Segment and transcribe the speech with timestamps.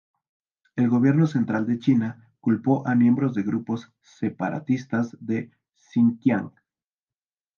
[0.75, 6.51] El gobierno central de China culpó a miembros de grupos separatistas de Sinkiang.